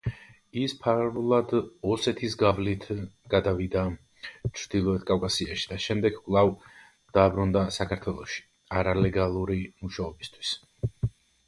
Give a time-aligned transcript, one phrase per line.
[0.59, 1.51] ის ფარულად,
[1.95, 2.87] ოსეთის გავლით
[3.33, 3.83] გადავიდა
[4.23, 6.51] ჩრდილოეთ კავკასიაში და შემდეგ კვლავ
[7.21, 8.45] დაბრუნდა საქართველოში
[8.81, 10.59] არალეგალური მუშაობისთვის.